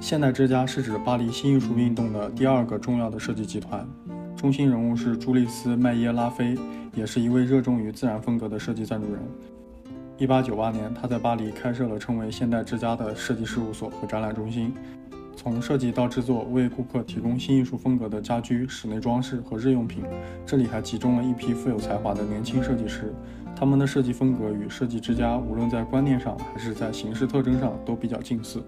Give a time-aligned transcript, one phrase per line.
[0.00, 3.86] 现代之家是指巴黎新艺术运动的第二个重要的设计集团，
[4.36, 6.56] 中心人物是朱丽斯·麦耶拉菲，
[6.94, 9.20] 也是一位热衷于自然风格的设计赞助人。
[10.18, 14.72] 1898年，他在巴黎开设了称为“现代之家”的设计事务所和展览中心。
[15.36, 20.02] 从设计到制作，为顾客提供新艺术风格的家居、室内装饰和日用品。
[20.44, 23.14] 这里还集中了一批富有才华的年轻设计师，
[23.56, 28.62] 他们的设计风格与设计之家无论在观念上还是在形式特征上都比较近似。